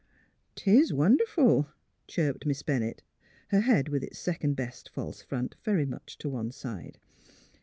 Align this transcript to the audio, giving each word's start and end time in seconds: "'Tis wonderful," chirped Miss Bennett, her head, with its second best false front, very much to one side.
"'Tis 0.55 0.91
wonderful," 0.91 1.67
chirped 2.07 2.43
Miss 2.47 2.63
Bennett, 2.63 3.03
her 3.49 3.59
head, 3.61 3.87
with 3.87 4.01
its 4.03 4.17
second 4.17 4.55
best 4.55 4.89
false 4.89 5.21
front, 5.21 5.53
very 5.63 5.85
much 5.85 6.17
to 6.17 6.27
one 6.27 6.49
side. 6.51 6.97